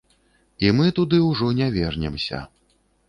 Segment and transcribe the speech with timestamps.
[0.65, 2.41] І мы туды ўжо не вернемся.